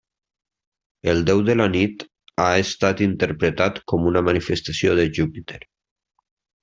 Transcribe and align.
El 1.11 1.19
déu 1.27 1.43
de 1.49 1.55
la 1.59 1.67
nit 1.73 2.01
ha 2.45 2.49
estat 2.63 3.03
interpretat 3.09 3.77
com 3.93 4.09
una 4.13 4.25
manifestació 4.31 4.97
de 5.01 5.07
Júpiter. 5.19 5.61